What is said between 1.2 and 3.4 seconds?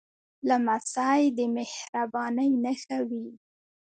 د مهربانۍ نښه وي.